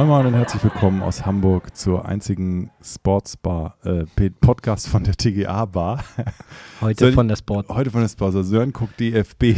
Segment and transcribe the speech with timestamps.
[0.00, 5.66] Moin Moin und herzlich willkommen aus Hamburg zur einzigen Sportsbar, äh, Podcast von der TGA
[5.66, 6.02] Bar.
[6.80, 7.68] Heute Sören, von der Sport.
[7.68, 8.34] Heute von der Sport.
[8.34, 9.56] Also Sören guckt DFB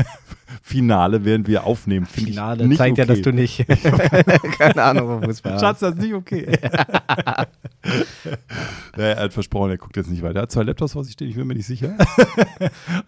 [0.62, 2.04] Finale, während wir aufnehmen.
[2.04, 3.00] Find Finale zeigt okay.
[3.00, 3.66] ja, dass du nicht
[4.58, 6.46] keine Ahnung vom Fußball Schatz, das ist nicht okay.
[8.96, 10.36] ja, er hat versprochen, er guckt jetzt nicht weiter.
[10.40, 11.96] Er hat zwei Laptops vor sich stehen, ich bin mir nicht sicher.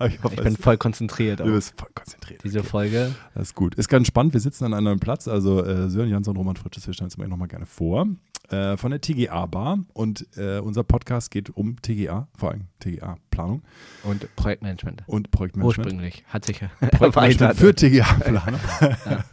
[0.06, 2.43] Ich hoffe, Ich bin es- voll konzentriert du bist voll konzentriert.
[2.45, 3.15] diese Folge.
[3.34, 3.75] Das ist gut.
[3.75, 4.33] Ist ganz spannend.
[4.33, 5.29] Wir sitzen an einem neuen Platz.
[5.29, 8.06] Also äh, Sören Jansson, Roman Fritsches, wir stellen uns mal nochmal gerne vor.
[8.48, 9.80] Äh, von der TGA Bar.
[9.93, 13.62] Und äh, unser Podcast geht um TGA, vor allem TGA-Planung
[14.05, 15.03] Und Projektmanagement.
[15.06, 15.87] und Projektmanagement.
[15.87, 16.25] Ursprünglich.
[16.28, 18.61] Hat sich ja Projektmanagement für TGA-Planung.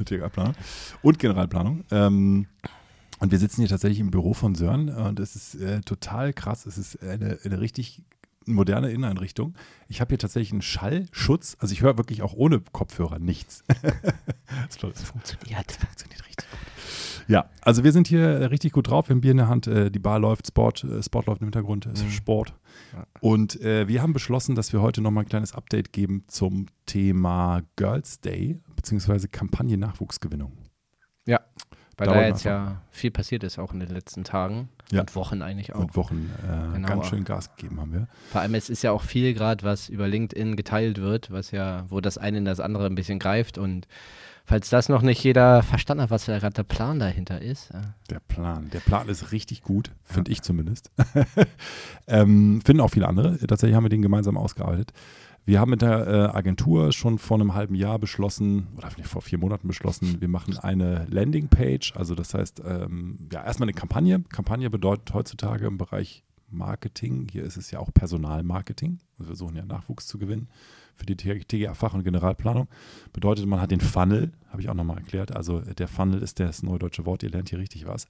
[0.05, 0.53] TGA-Planung
[1.01, 1.83] und Generalplanung.
[1.91, 2.47] Ähm,
[3.19, 6.65] und wir sitzen hier tatsächlich im Büro von Sören und es ist äh, total krass.
[6.65, 8.03] Es ist eine, eine richtig
[8.45, 9.55] moderne Inneneinrichtung.
[9.87, 11.57] Ich habe hier tatsächlich einen Schallschutz.
[11.59, 13.63] Also ich höre wirklich auch ohne Kopfhörer nichts.
[14.81, 15.71] das funktioniert.
[15.71, 16.59] funktioniert richtig gut.
[17.27, 19.09] Ja, also wir sind hier richtig gut drauf.
[19.09, 19.67] Wir haben Bier in der Hand.
[19.67, 22.11] Äh, die Bar läuft, Sport, äh, Sport läuft im Hintergrund, es ist Mhm.
[22.11, 22.53] Sport.
[22.93, 23.05] Ja.
[23.19, 27.63] Und äh, wir haben beschlossen, dass wir heute nochmal ein kleines Update geben zum Thema
[27.75, 30.53] Girls Day beziehungsweise Kampagne Nachwuchsgewinnung.
[31.97, 32.71] Weil Dauert da jetzt einfach.
[32.71, 35.01] ja viel passiert ist, auch in den letzten Tagen Ja.
[35.01, 35.79] und Wochen eigentlich auch.
[35.79, 36.87] Und Wochen äh, Genau.
[36.87, 38.07] ganz schön Gas gegeben haben wir.
[38.31, 41.85] Vor allem, es ist ja auch viel gerade, was über LinkedIn geteilt wird, was ja,
[41.89, 43.57] wo das eine in das andere ein bisschen greift.
[43.57, 43.87] Und
[44.45, 47.81] falls das noch nicht jeder verstanden hat, was da gerade der Plan dahinter ist, äh,
[48.11, 48.69] Der Plan.
[48.71, 50.91] Der Plan ist richtig gut, finde ich zumindest.
[52.07, 53.37] ähm, finden auch viele andere.
[53.39, 54.93] Tatsächlich haben wir den gemeinsam ausgearbeitet.
[55.47, 59.21] Wir haben mit der äh, Agentur schon vor einem halben Jahr beschlossen, oder vielleicht vor
[59.21, 61.95] vier Monaten beschlossen, wir machen eine Landingpage.
[61.95, 64.21] Also das heißt, ähm, ja, erstmal eine Kampagne.
[64.27, 68.99] Kampagne bedeutet heutzutage im Bereich Marketing, hier ist es ja auch Personalmarketing.
[69.13, 70.49] Also wir versuchen ja Nachwuchs zu gewinnen
[70.95, 72.67] für die TGA-Fach- und Generalplanung.
[73.13, 75.33] Bedeutet, man hat den Funnel, habe ich auch nochmal erklärt.
[75.33, 78.07] Also der Funnel ist das neue deutsche Wort, ihr lernt hier richtig was.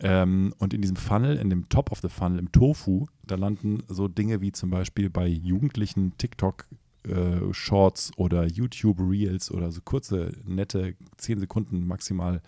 [0.00, 3.82] Ähm, und in diesem Funnel, in dem Top of the Funnel, im Tofu, da landen
[3.88, 6.66] so Dinge wie zum Beispiel bei Jugendlichen TikTok
[7.04, 12.40] äh, Shorts oder YouTube Reels oder so kurze, nette, 10 Sekunden maximal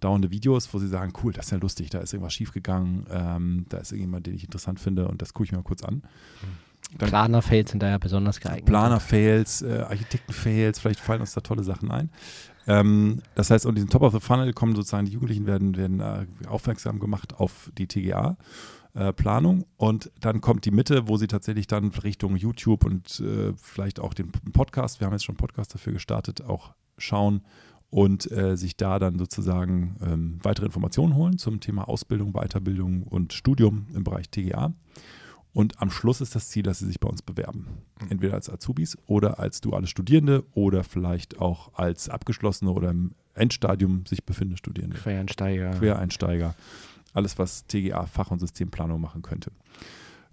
[0.00, 3.66] dauernde Videos, wo sie sagen, cool, das ist ja lustig, da ist irgendwas schiefgegangen, ähm,
[3.70, 6.02] da ist irgendjemand, den ich interessant finde und das gucke ich mir mal kurz an.
[6.98, 8.66] Dann- Planer-Fails sind da ja besonders geeignet.
[8.66, 12.10] Planer-Fails, äh, Architekten-Fails, vielleicht fallen uns da tolle Sachen ein.
[12.66, 16.00] Ähm, das heißt, in diesem Top of the Funnel kommen sozusagen die Jugendlichen werden, werden
[16.00, 21.88] äh, aufmerksam gemacht auf die TGA-Planung und dann kommt die Mitte, wo sie tatsächlich dann
[21.88, 25.92] Richtung YouTube und äh, vielleicht auch den Podcast, wir haben jetzt schon einen Podcast dafür
[25.92, 27.42] gestartet, auch schauen
[27.90, 33.32] und äh, sich da dann sozusagen ähm, weitere Informationen holen zum Thema Ausbildung, Weiterbildung und
[33.32, 34.72] Studium im Bereich TGA.
[35.54, 37.68] Und am Schluss ist das Ziel, dass sie sich bei uns bewerben.
[38.10, 44.04] Entweder als Azubis oder als duale Studierende oder vielleicht auch als abgeschlossene oder im Endstadium
[44.04, 44.96] sich befindende Studierende.
[44.96, 45.70] Quereinsteiger.
[45.78, 46.54] Quereinsteiger.
[47.12, 49.52] Alles, was TGA Fach- und Systemplanung machen könnte.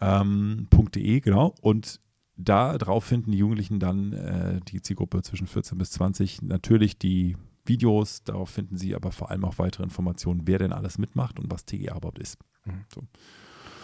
[0.00, 1.54] ähm, .de, genau.
[1.62, 2.00] Und
[2.36, 7.36] da drauf finden die Jugendlichen dann äh, die Zielgruppe zwischen 14 bis 20 natürlich die
[7.64, 11.50] Videos, darauf finden sie aber vor allem auch weitere Informationen, wer denn alles mitmacht und
[11.50, 12.38] was TGA überhaupt ist.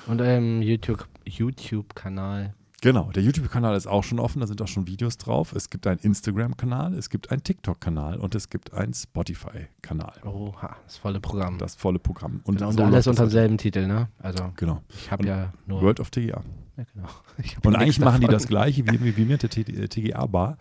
[0.06, 2.54] Und ähm, YouTube- YouTube-Kanal.
[2.82, 5.52] Genau, der YouTube-Kanal ist auch schon offen, da sind auch schon Videos drauf.
[5.52, 10.14] Es gibt einen Instagram-Kanal, es gibt einen TikTok-Kanal und es gibt einen Spotify-Kanal.
[10.24, 11.58] Oha, das volle Programm.
[11.58, 12.40] Das volle Programm.
[12.42, 14.08] und, so und läuft alles unter demselben Titel, ne?
[14.18, 14.82] Also Genau.
[14.88, 15.80] ich habe ja nur.
[15.80, 16.42] World of TGA.
[16.76, 17.08] Ja, genau.
[17.64, 18.32] Und eigentlich machen die davon.
[18.32, 20.56] das gleiche wie, wie mit der TGA-Bar.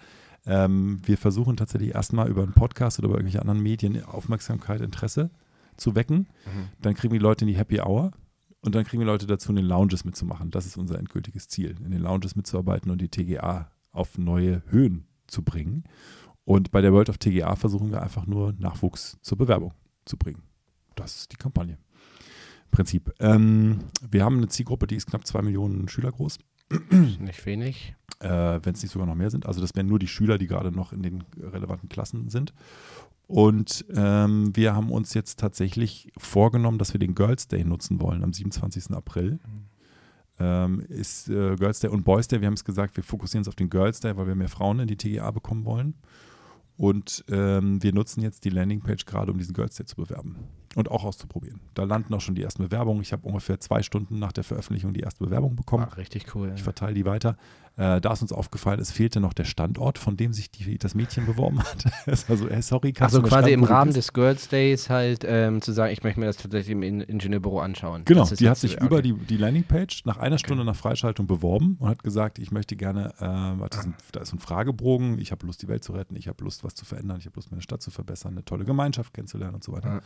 [0.46, 5.32] Ähm, wir versuchen tatsächlich erstmal über einen Podcast oder über irgendwelche anderen Medien Aufmerksamkeit, Interesse
[5.78, 6.28] zu wecken.
[6.46, 6.68] Mhm.
[6.82, 8.12] Dann kriegen die Leute in die Happy Hour
[8.62, 10.52] und dann kriegen die Leute dazu, in den Lounges mitzumachen.
[10.52, 15.08] Das ist unser endgültiges Ziel, in den Lounges mitzuarbeiten und die TGA auf neue Höhen
[15.28, 15.84] zu bringen.
[16.44, 19.74] Und bei der World of TGA versuchen wir einfach nur Nachwuchs zur Bewerbung
[20.06, 20.44] zu bringen.
[20.96, 21.78] Das ist die Kampagne.
[22.72, 23.14] Prinzip.
[23.20, 23.80] Ähm,
[24.10, 26.40] wir haben eine Zielgruppe, die ist knapp zwei Millionen Schüler groß
[27.20, 27.96] Nicht wenig.
[28.22, 29.46] Äh, wenn es nicht sogar noch mehr sind.
[29.46, 32.54] Also das wären nur die Schüler, die gerade noch in den relevanten Klassen sind.
[33.28, 38.24] Und ähm, wir haben uns jetzt tatsächlich vorgenommen, dass wir den Girls Day nutzen wollen
[38.24, 38.92] am 27.
[38.92, 39.40] April.
[40.38, 42.42] Ähm, ist äh, Girls Day und Boys Day.
[42.42, 44.80] Wir haben es gesagt, wir fokussieren uns auf den Girls Day, weil wir mehr Frauen
[44.80, 45.94] in die TGA bekommen wollen.
[46.78, 50.36] Und ähm, wir nutzen jetzt die Landingpage gerade, um diesen Girls Day zu bewerben.
[50.76, 51.60] Und auch auszuprobieren.
[51.74, 53.02] Da landen auch schon die ersten Bewerbungen.
[53.02, 55.86] Ich habe ungefähr zwei Stunden nach der Veröffentlichung die erste Bewerbung bekommen.
[55.90, 56.52] Ach, richtig cool.
[56.56, 57.38] Ich verteile die weiter.
[57.78, 60.94] Äh, da ist uns aufgefallen, es fehlte noch der Standort, von dem sich die, das
[60.94, 61.86] Mädchen beworben hat.
[62.30, 65.94] also, hey, sorry, kannst Also quasi im Rahmen des Girls Days halt ähm, zu sagen,
[65.94, 68.04] ich möchte mir das tatsächlich im In Ingenieurbüro anschauen.
[68.04, 68.86] Genau, die hat sich okay.
[68.86, 72.76] über die, die Landingpage nach einer Stunde nach Freischaltung beworben und hat gesagt, ich möchte
[72.76, 76.18] gerne, äh, ist ein- da ist ein Fragebogen, ich habe Lust, die Welt zu retten,
[76.18, 78.66] ich habe Lust, was zu verändern, ich habe Lust, meine Stadt zu verbessern, eine tolle
[78.66, 79.90] Gemeinschaft kennenzulernen und so weiter.
[79.96, 80.02] Ja.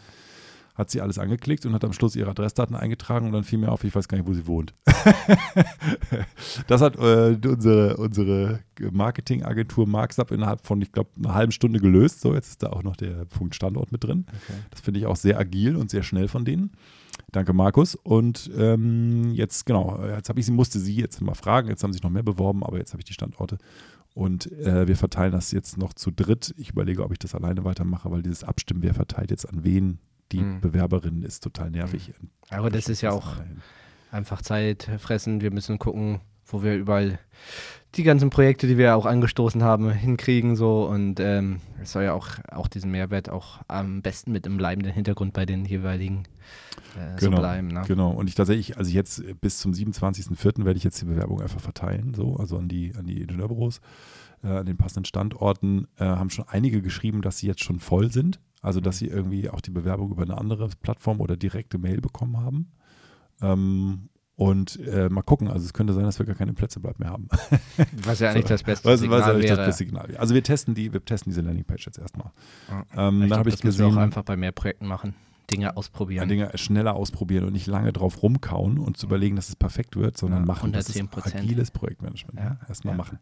[0.75, 3.71] Hat sie alles angeklickt und hat am Schluss ihre Adressdaten eingetragen und dann fiel mir
[3.71, 4.73] auf, ich weiß gar nicht, wo sie wohnt.
[6.67, 8.59] das hat äh, unsere, unsere
[8.91, 12.21] Marketingagentur Marksap innerhalb von, ich glaube, einer halben Stunde gelöst.
[12.21, 14.25] So, jetzt ist da auch noch der Punkt Standort mit drin.
[14.27, 14.59] Okay.
[14.69, 16.71] Das finde ich auch sehr agil und sehr schnell von denen.
[17.31, 17.95] Danke, Markus.
[17.95, 21.69] Und ähm, jetzt, genau, jetzt habe ich sie, musste sie jetzt mal fragen.
[21.69, 23.57] Jetzt haben sich noch mehr beworben, aber jetzt habe ich die Standorte.
[24.13, 26.53] Und äh, wir verteilen das jetzt noch zu dritt.
[26.57, 29.99] Ich überlege, ob ich das alleine weitermache, weil dieses Abstimmen, wer verteilt jetzt an wen,
[30.31, 30.61] die Mhm.
[30.61, 32.13] Bewerberinnen, ist total nervig.
[32.49, 33.37] Aber das ist ja auch
[34.11, 35.41] einfach Zeit fressen.
[35.41, 37.19] Wir müssen gucken, wo wir überall
[37.95, 42.13] die ganzen Projekte, die wir auch angestoßen haben, hinkriegen so und ähm, es soll ja
[42.13, 46.23] auch, auch diesen Mehrwert auch am besten mit dem bleibenden Hintergrund bei den jeweiligen
[46.97, 47.69] äh, so Genau, bleiben.
[47.69, 47.83] Ne?
[47.87, 48.11] Genau.
[48.11, 50.65] Und ich tatsächlich, also jetzt äh, bis zum 27.04.
[50.65, 53.79] werde ich jetzt die Bewerbung einfach verteilen, so, also an die, an die Ingenieurbüros,
[54.43, 55.87] äh, an den passenden Standorten.
[55.97, 58.39] Äh, haben schon einige geschrieben, dass sie jetzt schon voll sind.
[58.65, 62.37] Also, dass sie irgendwie auch die Bewerbung über eine andere Plattform oder direkte Mail bekommen
[62.37, 62.71] haben.
[63.41, 66.99] Ähm, und äh, mal gucken, also es könnte sein, dass wir gar keine Plätze bleibt
[66.99, 67.29] mehr haben.
[68.03, 69.55] Was ja eigentlich das beste Was, Signal was das wäre.
[69.57, 70.15] beste Signal.
[70.17, 72.31] Also wir testen die, wir testen diese Landingpage jetzt erstmal.
[72.69, 73.07] Ja.
[73.07, 75.15] Ähm, ich glaub, ich das müssen wir auch gesehen, einfach bei mehr Projekten machen.
[75.49, 76.27] Dinge ausprobieren.
[76.27, 80.17] Dinge schneller ausprobieren und nicht lange drauf rumkauen und zu überlegen, dass es perfekt wird,
[80.17, 80.71] sondern Ja, machen.
[80.73, 81.35] Das ist 110%.
[81.37, 82.37] agiles Projektmanagement.
[82.39, 82.45] Ja.
[82.45, 82.59] Ja.
[82.67, 82.97] Erstmal Ja.
[82.97, 83.19] machen.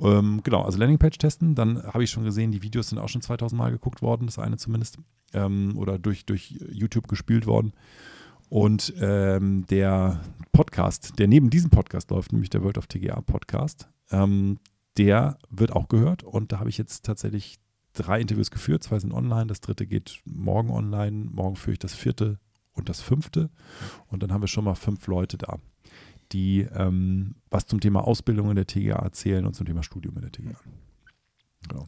[0.00, 1.54] Ähm, genau, also Landingpage testen.
[1.54, 4.38] Dann habe ich schon gesehen, die Videos sind auch schon 2000 Mal geguckt worden, das
[4.38, 4.98] eine zumindest.
[5.32, 7.72] Ähm, oder durch, durch YouTube gespielt worden.
[8.48, 10.20] Und ähm, der
[10.52, 14.58] Podcast, der neben diesem Podcast läuft, nämlich der World of TGA Podcast, ähm,
[14.96, 16.22] der wird auch gehört.
[16.22, 17.58] Und da habe ich jetzt tatsächlich
[17.94, 18.82] drei Interviews geführt.
[18.82, 21.30] Zwei sind online, das dritte geht morgen online.
[21.32, 22.38] Morgen führe ich das vierte
[22.72, 23.50] und das fünfte.
[24.08, 25.58] Und dann haben wir schon mal fünf Leute da,
[26.32, 30.22] die ähm, was zum Thema Ausbildung in der TGA erzählen und zum Thema Studium in
[30.22, 30.56] der TGA.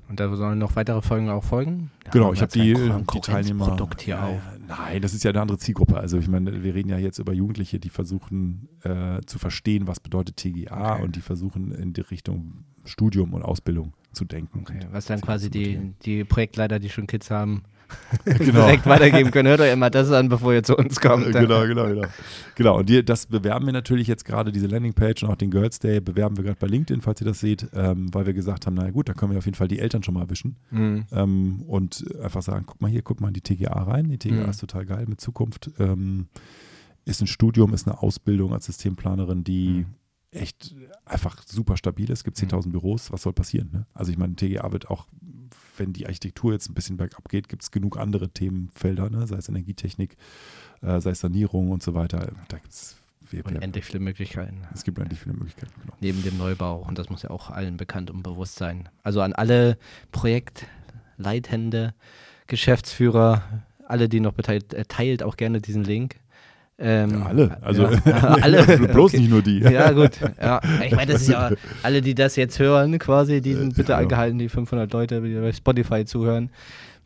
[0.08, 1.90] Und da sollen noch weitere Folgen auch folgen?
[2.06, 3.66] Ja, genau, ich habe die, Konkurrenz- die Teilnehmer.
[3.68, 5.98] Produkt hier ja, Nein, das ist ja eine andere Zielgruppe.
[5.98, 10.00] Also ich meine, wir reden ja jetzt über Jugendliche, die versuchen äh, zu verstehen, was
[10.00, 11.02] bedeutet TGA Okay.
[11.04, 14.60] und die versuchen in die Richtung Studium und Ausbildung zu denken.
[14.60, 17.62] Okay, was dann quasi die, die Projektleiter, die schon Kids haben,
[18.24, 18.66] Genau.
[18.66, 19.48] direkt weitergeben können.
[19.48, 21.26] Hört euch immer das an, bevor ihr zu uns kommt.
[21.32, 22.06] Genau, genau, genau.
[22.54, 25.78] Genau, und die, das bewerben wir natürlich jetzt gerade, diese Landingpage und auch den Girls
[25.78, 28.74] Day bewerben wir gerade bei LinkedIn, falls ihr das seht, ähm, weil wir gesagt haben,
[28.74, 31.04] na gut, da können wir auf jeden Fall die Eltern schon mal erwischen Mhm.
[31.12, 34.08] ähm, und einfach sagen, guck mal hier, guck mal in die TGA rein.
[34.08, 34.50] Die TGA Mhm.
[34.50, 35.70] ist total geil mit Zukunft.
[35.78, 36.26] Ähm,
[37.04, 39.86] ist ein Studium, ist eine Ausbildung als Systemplanerin, die Mhm.
[40.32, 40.74] echt
[41.04, 42.18] einfach super stabil ist.
[42.20, 43.70] Es gibt 10.000 Büros, was soll passieren?
[43.72, 43.86] Ne?
[43.94, 45.06] Also ich meine, TGA wird auch,
[45.78, 49.26] wenn die Architektur jetzt ein bisschen bergab geht, gibt es genug andere Themenfelder, ne?
[49.26, 50.16] sei es Energietechnik,
[50.82, 52.32] äh, sei es Sanierung und so weiter.
[52.48, 52.96] Da gibt es
[53.44, 54.62] Unendlich viele Möglichkeiten.
[54.72, 55.72] es gibt unendlich viele Möglichkeiten.
[55.80, 55.94] Genau.
[56.00, 56.76] Neben dem Neubau.
[56.86, 58.88] Und das muss ja auch allen bekannt und bewusst sein.
[59.02, 59.78] Also an alle
[60.12, 61.94] Projektleitende,
[62.46, 63.42] Geschäftsführer,
[63.86, 66.20] alle, die noch beteiligt, äh, teilt auch gerne diesen Link.
[66.78, 67.88] Ähm, Ja, alle, also ja,
[68.42, 68.64] alle.
[68.92, 69.20] bloß Okay.
[69.22, 69.60] nicht nur die.
[69.60, 70.12] Ja, gut.
[70.40, 70.60] Ja.
[70.84, 71.50] Ich meine, das ist ja,
[71.82, 73.98] alle, die das jetzt hören, quasi, die sind bitte Ja.
[73.98, 76.50] angehalten, die 500 Leute, die bei Spotify zuhören.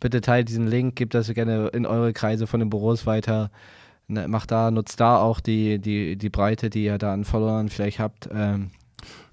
[0.00, 3.50] Bitte teilt diesen Link, gebt das gerne in eure Kreise von den Büros weiter.
[4.08, 7.68] Ne, macht da, nutzt da auch die, die, die Breite, die ihr da an Followern
[7.68, 8.28] vielleicht habt.
[8.34, 8.70] Ähm,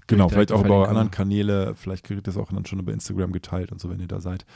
[0.06, 0.88] Genau, vielleicht auch über verlinken.
[0.90, 4.00] anderen Kanäle, vielleicht kriegt ihr das auch dann schon über Instagram geteilt und so, wenn
[4.00, 4.46] ihr da seid.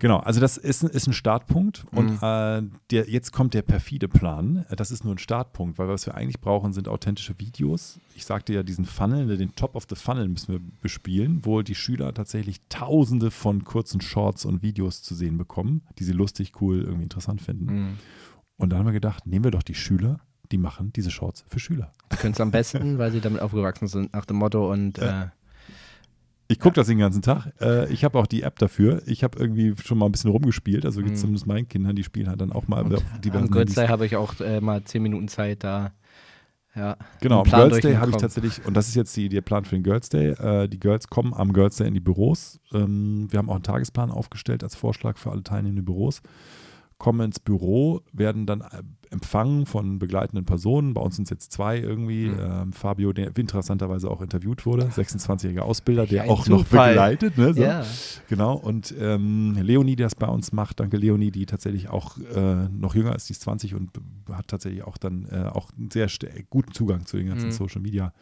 [0.00, 2.18] Genau, also das ist, ein- ist ein Startpunkt und Mhm.
[2.22, 4.64] äh, der, jetzt kommt der perfide Plan.
[4.68, 7.98] Äh, Das ist nur ein Startpunkt, weil was wir eigentlich brauchen, sind authentische Videos.
[8.14, 11.62] Ich sagte ja, diesen Funnel, ne, den Top of the Funnel müssen wir bespielen, wo
[11.62, 16.52] die Schüler tatsächlich tausende von kurzen Shorts und Videos zu sehen bekommen, die sie lustig,
[16.60, 17.64] cool, irgendwie interessant finden.
[17.66, 17.88] mh.
[18.56, 20.18] Und dann haben wir gedacht, nehmen wir doch die Schüler,
[20.50, 21.92] die machen diese Shorts für Schüler.
[22.12, 25.26] Die können es am besten, weil sie damit aufgewachsen sind, nach dem Motto und äh,
[26.50, 27.52] Ich gucke das den ganzen Tag.
[27.60, 29.02] Äh, ich habe auch die App dafür.
[29.06, 30.86] Ich habe irgendwie schon mal ein bisschen rumgespielt.
[30.86, 31.14] Also Mhm.
[31.14, 32.94] zumindest meinen Kindern, die spielen halt dann auch mal und
[33.34, 35.92] am Girls Day habe ich auch äh, mal 10 Minuten Zeit da.
[36.74, 36.96] Ja.
[37.20, 39.74] Genau, am Girls Day habe ich tatsächlich, und das ist jetzt die, der Plan für
[39.74, 42.60] den Girls Day, äh, die Girls kommen am Girls Day in die Büros.
[42.72, 46.22] Ähm, wir haben auch einen Tagesplan aufgestellt als Vorschlag für alle teilnehmenden Büros.
[46.98, 50.94] Kommen ins Büro, werden dann äh, empfangen von begleitenden Personen.
[50.94, 52.26] Bei uns sind es jetzt zwei irgendwie.
[52.26, 52.38] Mhm.
[52.40, 56.58] Ähm, Fabio, der interessanterweise auch interviewt wurde, 26-jähriger Ausbilder, der auch Zufall.
[56.58, 57.38] noch begleitet.
[57.38, 57.62] Ne, so.
[57.62, 57.84] ja.
[58.28, 58.54] Genau.
[58.54, 62.94] Und ähm, Leonie, der es bei uns macht, danke Leonie, die tatsächlich auch äh, noch
[62.94, 63.90] jünger ist, die ist 20 und
[64.30, 66.08] hat tatsächlich auch dann äh, auch einen sehr
[66.50, 67.52] guten Zugang zu den ganzen mhm.
[67.52, 68.12] Social Media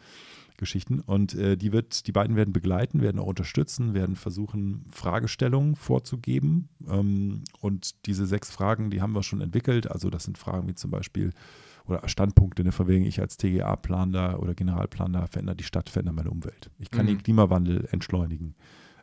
[0.57, 0.99] Geschichten.
[0.99, 6.69] Und äh, die wird, die beiden werden begleiten, werden auch unterstützen, werden versuchen, Fragestellungen vorzugeben.
[6.87, 9.89] Ähm, und diese sechs Fragen, die haben wir schon entwickelt.
[9.89, 11.31] Also das sind Fragen wie zum Beispiel
[11.85, 16.31] oder Standpunkte, ne, von wegen ich als TGA-Planer oder Generalplaner verändere die Stadt, verändere meine
[16.31, 16.69] Umwelt.
[16.79, 17.09] Ich kann mhm.
[17.09, 18.55] den Klimawandel entschleunigen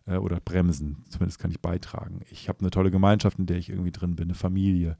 [0.06, 1.04] äh, oder bremsen.
[1.08, 2.20] Zumindest kann ich beitragen.
[2.30, 4.96] Ich habe eine tolle Gemeinschaft, in der ich irgendwie drin bin, eine Familie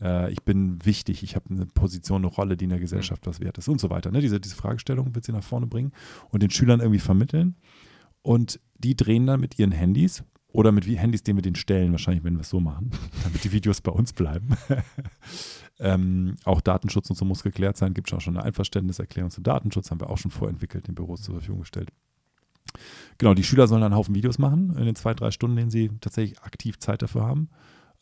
[0.00, 3.40] äh, ich bin wichtig, ich habe eine Position, eine Rolle, die in der Gesellschaft was
[3.40, 4.10] wert ist und so weiter.
[4.10, 4.20] Ne?
[4.20, 5.92] Diese, diese Fragestellung wird sie nach vorne bringen
[6.30, 7.56] und den Schülern irgendwie vermitteln.
[8.22, 12.24] Und die drehen dann mit ihren Handys oder mit Handys, die wir den stellen, wahrscheinlich,
[12.24, 12.90] wenn wir es so machen,
[13.24, 14.50] damit die Videos bei uns bleiben.
[15.78, 17.94] ähm, auch Datenschutz und so muss geklärt sein.
[17.94, 21.22] Gibt es auch schon eine Einverständniserklärung zum Datenschutz, haben wir auch schon vorentwickelt, den Büros
[21.22, 21.90] zur Verfügung gestellt.
[23.16, 25.70] Genau, die Schüler sollen dann einen Haufen Videos machen in den zwei, drei Stunden, in
[25.70, 27.48] denen sie tatsächlich aktiv Zeit dafür haben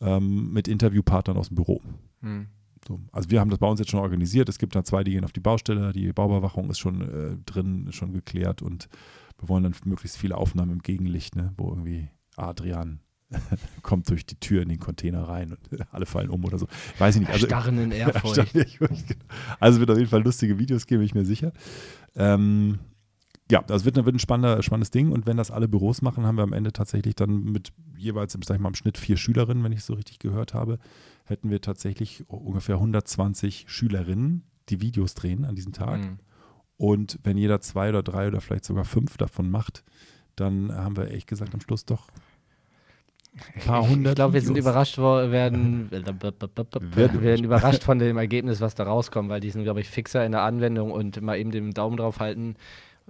[0.00, 1.80] ähm, mit Interviewpartnern aus dem Büro.
[2.20, 2.48] Mhm.
[2.86, 3.00] So.
[3.12, 4.48] Also wir haben das bei uns jetzt schon organisiert.
[4.48, 5.92] Es gibt da zwei, die gehen auf die Baustelle.
[5.92, 8.88] Die Bauüberwachung ist schon äh, drin, schon geklärt und
[9.38, 13.00] wir wollen dann möglichst viele Aufnahmen im Gegenlicht, ne, wo irgendwie Adrian
[13.82, 16.68] kommt durch die Tür in den Container rein und alle fallen um oder so.
[16.98, 17.32] Weiß ich nicht.
[17.32, 18.46] Also, Starren in Ehrfurcht.
[19.58, 21.52] also wird auf jeden Fall lustige Videos geben, bin ich mir sicher.
[22.14, 22.78] Ähm,
[23.50, 25.12] ja, das wird, wird ein spannender, spannendes Ding.
[25.12, 28.56] Und wenn das alle Büros machen, haben wir am Ende tatsächlich dann mit jeweils, sag
[28.56, 30.78] ich mal, im Schnitt vier Schülerinnen, wenn ich es so richtig gehört habe,
[31.24, 36.00] hätten wir tatsächlich ungefähr 120 Schülerinnen, die Videos drehen an diesem Tag.
[36.00, 36.18] Mhm.
[36.76, 39.84] Und wenn jeder zwei oder drei oder vielleicht sogar fünf davon macht,
[40.34, 42.08] dann haben wir ehrlich gesagt am Schluss doch
[43.54, 44.12] ein paar hundert.
[44.12, 49.28] Ich glaube, wir sind überrascht werden, werden, werden überrascht von dem Ergebnis, was da rauskommt,
[49.28, 52.18] weil die sind, glaube ich, fixer in der Anwendung und mal eben den Daumen drauf
[52.18, 52.56] halten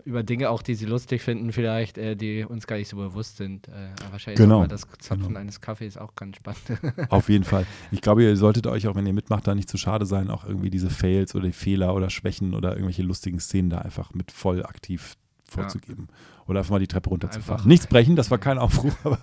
[0.05, 3.38] über Dinge auch, die sie lustig finden, vielleicht, äh, die uns gar nicht so bewusst
[3.38, 3.69] sind.
[3.69, 4.62] Äh, wahrscheinlich genau.
[4.62, 5.41] ist das Zapfen genau.
[5.41, 6.61] eines Kaffees auch ganz spannend.
[7.11, 7.67] Auf jeden Fall.
[7.91, 10.45] Ich glaube, ihr solltet euch auch, wenn ihr mitmacht, da nicht zu schade sein, auch
[10.45, 14.33] irgendwie diese Fails oder die Fehler oder Schwächen oder irgendwelche lustigen Szenen da einfach mit
[14.33, 15.17] voll aktiv
[15.49, 16.09] vorzugeben.
[16.09, 16.17] Ja.
[16.49, 17.61] Oder einfach mal die Treppe runterzufahren.
[17.61, 17.67] Einfach.
[17.67, 19.19] Nichts brechen, das war kein Aufruf, aber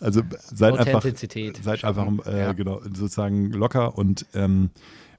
[0.00, 2.52] also seid einfach, seid einfach äh, ja.
[2.52, 4.70] genau, sozusagen locker und ähm,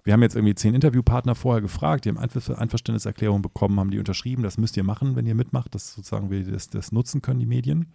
[0.04, 4.44] wir haben jetzt irgendwie zehn Interviewpartner vorher gefragt, die haben Einverständniserklärung bekommen, haben die unterschrieben,
[4.44, 7.46] das müsst ihr machen, wenn ihr mitmacht, dass sozusagen wir das, das nutzen können, die
[7.46, 7.92] Medien.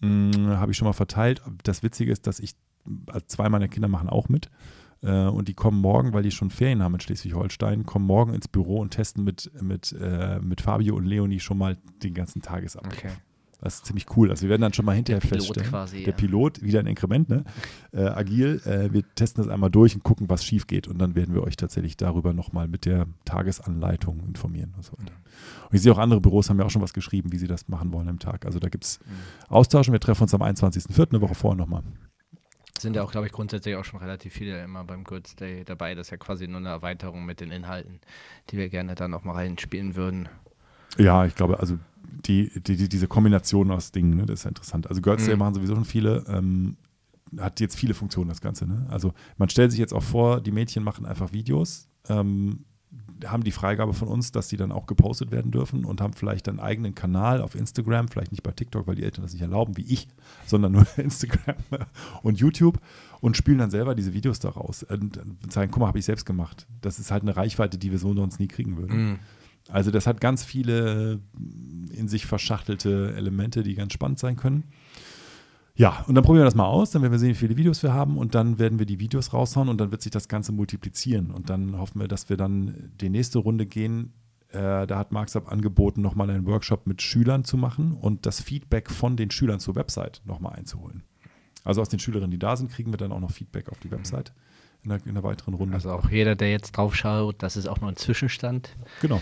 [0.00, 1.42] Hm, Habe ich schon mal verteilt.
[1.62, 2.54] Das Witzige ist, dass ich,
[3.06, 4.50] also zwei meiner Kinder machen auch mit.
[5.02, 8.48] Äh, und die kommen morgen, weil die schon Ferien haben in Schleswig-Holstein, kommen morgen ins
[8.48, 12.92] Büro und testen mit, mit, äh, mit Fabio und Leonie schon mal den ganzen Tagesablauf.
[12.92, 13.12] Okay.
[13.60, 14.30] Das ist ziemlich cool.
[14.30, 15.70] Also wir werden dann schon mal hinterher der Pilot feststellen.
[15.70, 16.16] Quasi, der ja.
[16.16, 17.44] Pilot, wieder ein Inkrement, ne?
[17.92, 18.60] Äh, agil.
[18.66, 20.86] Äh, wir testen das einmal durch und gucken, was schief geht.
[20.86, 25.12] Und dann werden wir euch tatsächlich darüber nochmal mit der Tagesanleitung informieren und so weiter.
[25.68, 27.66] Und ich sehe auch andere Büros haben ja auch schon was geschrieben, wie sie das
[27.66, 28.46] machen wollen am Tag.
[28.46, 29.52] Also da gibt es mhm.
[29.52, 31.10] Austausch und wir treffen uns am 21.04.
[31.10, 31.82] eine Woche vorher nochmal.
[32.78, 35.96] Sind ja auch, glaube ich, grundsätzlich auch schon relativ viele immer beim Goods Day dabei.
[35.96, 38.00] Das ist ja quasi nur eine Erweiterung mit den Inhalten,
[38.50, 40.28] die wir gerne da nochmal reinspielen würden.
[40.96, 41.78] Ja, ich glaube, also
[42.26, 44.88] die, die, diese Kombination aus Dingen, ne, das ist ja interessant.
[44.88, 45.40] Also Girls Day mhm.
[45.40, 46.24] machen sowieso schon viele.
[46.28, 46.76] Ähm,
[47.38, 48.66] hat jetzt viele Funktionen, das Ganze.
[48.66, 48.86] Ne?
[48.88, 52.64] Also man stellt sich jetzt auch vor, die Mädchen machen einfach Videos, ähm,
[53.24, 56.48] haben die Freigabe von uns, dass die dann auch gepostet werden dürfen und haben vielleicht
[56.48, 59.76] einen eigenen Kanal auf Instagram, vielleicht nicht bei TikTok, weil die Eltern das nicht erlauben,
[59.76, 60.08] wie ich,
[60.46, 61.56] sondern nur Instagram
[62.22, 62.80] und YouTube
[63.20, 66.66] und spielen dann selber diese Videos daraus und sagen, guck mal, habe ich selbst gemacht.
[66.80, 69.10] Das ist halt eine Reichweite, die wir so sonst nie kriegen würden.
[69.10, 69.18] Mhm.
[69.68, 71.20] Also das hat ganz viele
[71.92, 74.64] in sich verschachtelte Elemente, die ganz spannend sein können.
[75.74, 77.82] Ja, und dann probieren wir das mal aus, dann werden wir sehen, wie viele Videos
[77.82, 80.52] wir haben und dann werden wir die Videos raushauen und dann wird sich das Ganze
[80.52, 84.12] multiplizieren und dann hoffen wir, dass wir dann die nächste Runde gehen.
[84.48, 88.90] Äh, da hat Marksab angeboten, nochmal einen Workshop mit Schülern zu machen und das Feedback
[88.90, 91.04] von den Schülern zur Website nochmal einzuholen.
[91.64, 93.90] Also aus den Schülerinnen, die da sind, kriegen wir dann auch noch Feedback auf die
[93.90, 94.32] Website
[94.84, 95.74] in einer, in einer weiteren Runde.
[95.74, 98.74] Also auch jeder, der jetzt drauf schaut, das ist auch nur ein Zwischenstand.
[99.00, 99.20] Genau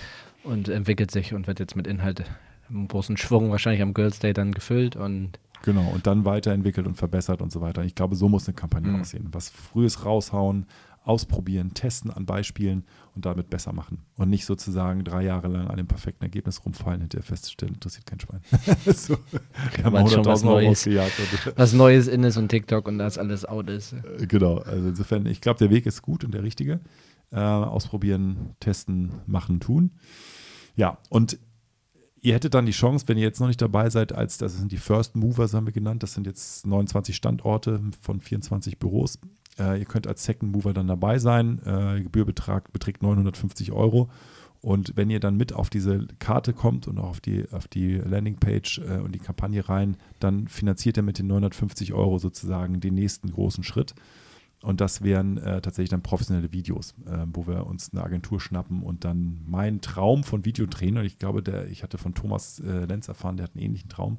[0.48, 2.24] und entwickelt sich und wird jetzt mit Inhalt
[2.70, 6.94] im großen Schwung wahrscheinlich am Girls Day dann gefüllt und Genau, und dann weiterentwickelt und
[6.94, 7.82] verbessert und so weiter.
[7.82, 9.00] Ich glaube, so muss eine Kampagne mhm.
[9.00, 9.28] aussehen.
[9.32, 10.66] Was frühes raushauen,
[11.04, 14.04] ausprobieren, testen an Beispielen und damit besser machen.
[14.16, 18.20] Und nicht sozusagen drei Jahre lang an dem perfekten Ergebnis rumfallen, hinterher festzustellen, interessiert kein
[18.20, 18.40] Schwein.
[18.94, 19.16] so,
[19.76, 20.86] wir haben schon was Neues,
[21.56, 23.92] was Neues in ist und TikTok und das alles out ist.
[23.92, 26.80] Äh, genau, also insofern, ich glaube, der Weg ist gut und der richtige.
[27.30, 29.92] Äh, ausprobieren, testen, machen, tun.
[30.76, 31.38] Ja, und
[32.20, 34.72] ihr hättet dann die Chance, wenn ihr jetzt noch nicht dabei seid, als das sind
[34.72, 39.18] die First Movers, haben wir genannt, das sind jetzt 29 Standorte von 24 Büros.
[39.58, 41.60] Äh, ihr könnt als Second Mover dann dabei sein.
[41.64, 44.08] Äh, Gebührbetrag beträgt 950 Euro.
[44.60, 47.94] Und wenn ihr dann mit auf diese Karte kommt und auch auf die, auf die
[47.94, 52.94] Landingpage äh, und die Kampagne rein, dann finanziert ihr mit den 950 Euro sozusagen den
[52.94, 53.94] nächsten großen Schritt.
[54.60, 58.82] Und das wären äh, tatsächlich dann professionelle Videos, äh, wo wir uns eine Agentur schnappen
[58.82, 62.84] und dann meinen Traum von Videodrehen, und ich glaube, der, ich hatte von Thomas äh,
[62.86, 64.18] Lenz erfahren, der hat einen ähnlichen Traum,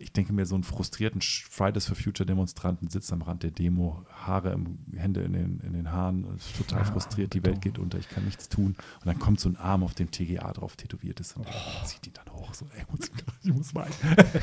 [0.00, 4.02] ich denke mir, so einen frustrierten Fridays for Future Demonstranten sitzt am Rand der Demo,
[4.08, 6.26] Haare im, Hände in den, in den Haaren,
[6.56, 8.76] total ja, frustriert, die Welt geht unter, ich kann nichts tun.
[9.00, 11.84] Und dann kommt so ein Arm, auf dem TGA drauf tätowiert ist und oh.
[11.84, 12.54] zieht ihn dann hoch.
[12.54, 13.10] So, ey, muss,
[13.42, 13.92] ich muss weinen.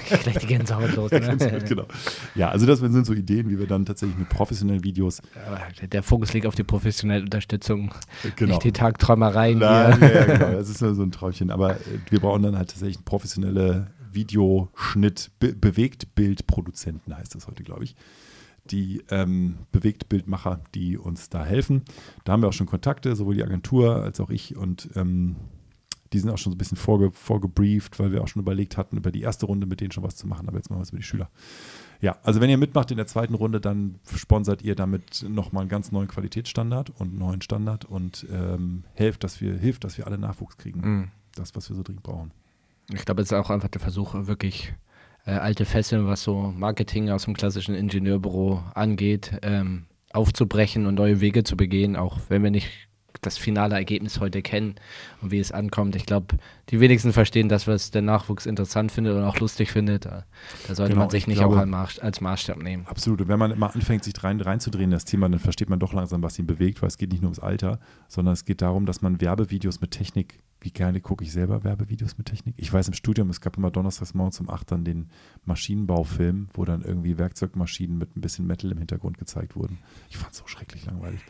[0.24, 1.12] Gleich die Gänsehaut los.
[1.12, 1.20] Ne?
[1.22, 1.86] Gänsehaut, genau.
[2.36, 5.24] Ja, also das sind so Ideen, wie wir dann tatsächlich mit professionellen Videos.
[5.92, 7.94] Der Fokus liegt auf die professionelle Unterstützung,
[8.36, 8.54] genau.
[8.54, 9.58] nicht die Tagträumereien.
[9.58, 10.00] Nein.
[10.02, 11.50] Ja, genau, das ist nur so ein Träumchen.
[11.50, 11.80] Aber äh,
[12.12, 17.96] wir brauchen dann halt tatsächlich professionelle Videoschnitt, Be Bewegtbildproduzenten heißt das heute, glaube ich.
[18.66, 21.84] Die ähm, Bewegtbildmacher, die uns da helfen.
[22.26, 24.58] Da haben wir auch schon Kontakte, sowohl die Agentur als auch ich.
[24.58, 25.38] Und ähm,
[26.14, 28.98] die sind auch schon so ein bisschen vorge vorgebrieft, weil wir auch schon überlegt hatten,
[28.98, 30.48] über die erste Runde mit denen schon was zu machen.
[30.48, 31.30] Aber jetzt machen wir es über die Schüler.
[32.02, 35.70] Ja, also wenn ihr mitmacht in der zweiten Runde, dann sponsert ihr damit nochmal einen
[35.70, 40.08] ganz neuen Qualitätsstandard und einen neuen Standard und ähm, hilft, dass wir, hilft, dass wir
[40.08, 40.82] alle Nachwuchs kriegen.
[40.82, 41.08] Mhm.
[41.36, 42.32] Das, was wir so dringend brauchen.
[42.94, 44.74] Ich glaube, es ist auch einfach der Versuch, wirklich
[45.25, 51.20] äh, alte Fesseln, was so Marketing aus dem klassischen Ingenieurbüro angeht, ähm, aufzubrechen und neue
[51.20, 52.70] Wege zu begehen, auch wenn wir nicht
[53.22, 54.75] das finale Ergebnis heute kennen
[55.22, 55.96] und wie es ankommt.
[55.96, 56.38] Ich glaube,
[56.70, 60.06] die wenigsten verstehen das, was der Nachwuchs interessant findet und auch lustig findet.
[60.06, 60.25] Da,
[60.67, 62.86] sollte genau, man sich nicht glaube, auch als Maßstab nehmen.
[62.88, 63.22] Absolut.
[63.22, 66.22] Und wenn man immer anfängt, sich rein, reinzudrehen, das Thema, dann versteht man doch langsam,
[66.22, 69.01] was ihn bewegt, weil es geht nicht nur ums Alter, sondern es geht darum, dass
[69.01, 72.56] man Werbevideos mit Technik wie gerne gucke ich selber Werbevideos mit Technik.
[72.58, 75.10] Ich weiß im Studium, es gab immer donnerstags morgens um 8 dann den
[75.46, 79.78] Maschinenbaufilm, wo dann irgendwie Werkzeugmaschinen mit ein bisschen Metal im Hintergrund gezeigt wurden.
[80.10, 81.22] Ich fand es so schrecklich langweilig.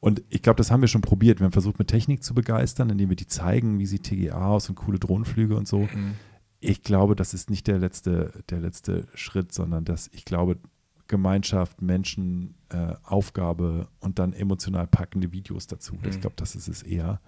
[0.00, 1.38] Und ich glaube, das haben wir schon probiert.
[1.38, 4.68] Wir haben versucht, mit Technik zu begeistern, indem wir die zeigen, wie sieht TGA aus
[4.68, 5.82] und coole Drohnenflüge und so.
[5.82, 6.14] Mhm.
[6.58, 10.58] Ich glaube, das ist nicht der letzte, der letzte Schritt, sondern dass ich glaube,
[11.06, 15.94] Gemeinschaft, Menschen, äh, Aufgabe und dann emotional packende Videos dazu.
[15.94, 16.08] Mhm.
[16.08, 17.20] Ich glaube, das ist es eher.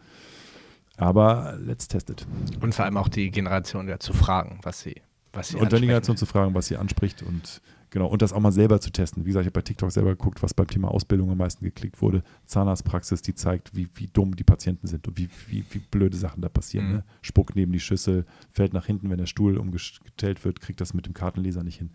[0.96, 2.26] Aber let's test it.
[2.60, 5.02] Und vor allem auch die Generation ja, zu fragen, was sie,
[5.32, 8.32] was sie Und dann die Generation zu fragen, was sie anspricht und genau, und das
[8.32, 9.24] auch mal selber zu testen.
[9.24, 12.00] Wie gesagt, ich habe bei TikTok selber geguckt, was beim Thema Ausbildung am meisten geklickt
[12.00, 12.22] wurde.
[12.46, 16.42] Zahnarztpraxis, die zeigt, wie, wie dumm die Patienten sind und wie, wie, wie blöde Sachen
[16.42, 16.86] da passieren.
[16.86, 16.92] Mhm.
[16.92, 17.04] Ne?
[17.22, 21.06] Spuck neben die Schüssel, fällt nach hinten, wenn der Stuhl umgestellt wird, kriegt das mit
[21.06, 21.90] dem Kartenleser nicht hin.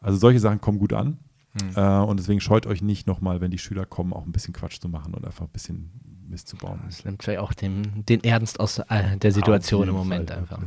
[0.00, 1.18] Also solche Sachen kommen gut an.
[1.60, 1.70] Mhm.
[1.74, 4.80] Äh, und deswegen scheut euch nicht nochmal, wenn die Schüler kommen, auch ein bisschen Quatsch
[4.80, 5.90] zu machen und einfach ein bisschen
[6.28, 6.80] Mist zu bauen.
[6.86, 10.58] Das nimmt vielleicht auch den, den Ernst aus äh, der Situation im Moment Fall, einfach.
[10.58, 10.66] Ne?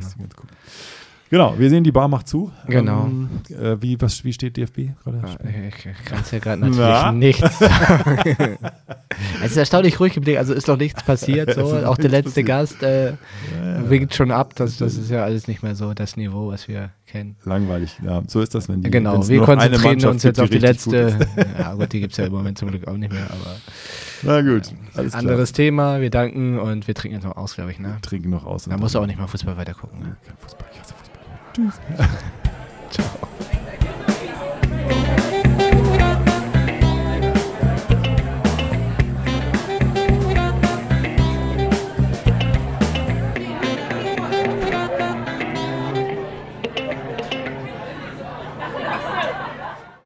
[1.32, 2.52] Genau, wir sehen, die Bar macht zu.
[2.66, 3.04] Genau.
[3.04, 5.22] Ähm, äh, wie, was, wie steht DFB gerade?
[5.48, 7.10] Ich, ich kann es ja gerade natürlich Na?
[7.12, 8.58] nichts sagen.
[9.42, 11.56] es ist erstaunlich ruhig geblieben, also ist doch nichts passiert.
[11.62, 11.76] So.
[11.86, 12.46] Auch der letzte passiert.
[12.46, 13.16] Gast äh, ja,
[13.62, 13.88] ja.
[13.88, 14.54] winkt schon ab.
[14.56, 17.36] Das, das ist ja alles nicht mehr so das Niveau, was wir kennen.
[17.44, 18.22] Langweilig, ja.
[18.26, 21.16] So ist das, wenn die Genau, wir konzentrieren uns jetzt auf die letzte.
[21.16, 23.56] Gut ja, gut, die gibt es ja im Moment zum Glück auch nicht mehr, aber.
[24.22, 24.72] Na gut.
[24.94, 25.64] Alles Anderes klar.
[25.64, 26.00] Thema.
[26.00, 27.78] Wir danken und wir trinken jetzt noch aus, glaube ich.
[27.78, 27.88] Ne?
[27.88, 28.64] Wir trinken noch aus.
[28.64, 29.98] Da musst du auch nicht mal Fußball weitergucken.
[30.00, 30.16] Ne?
[30.40, 30.68] Fußball.
[30.72, 31.20] Ich hasse Fußball.
[31.54, 31.80] Tschüss.
[32.90, 33.28] Ciao.